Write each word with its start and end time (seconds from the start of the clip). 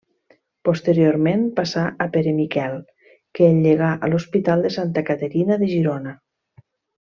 Posteriorment 0.69 1.43
passà 1.59 1.83
a 2.05 2.07
Pere 2.15 2.33
Miquel 2.39 2.79
que 3.39 3.45
el 3.51 3.61
llegà 3.67 3.91
a 4.07 4.11
l'hospital 4.13 4.67
de 4.67 4.73
Santa 4.81 5.07
Caterina 5.13 5.61
de 5.65 5.73
Girona. 5.77 6.17